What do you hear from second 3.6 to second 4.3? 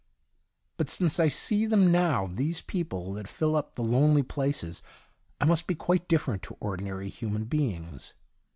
the lonely